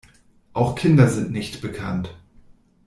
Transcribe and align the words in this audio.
Auch 0.53 0.73
Kinder 0.73 1.07
sind 1.09 1.29
nicht 1.31 1.61
bekannt. 1.61 2.15